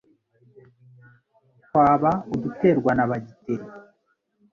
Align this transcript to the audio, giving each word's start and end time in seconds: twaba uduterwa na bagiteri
twaba 1.65 2.11
uduterwa 2.33 2.91
na 2.97 3.05
bagiteri 3.09 3.65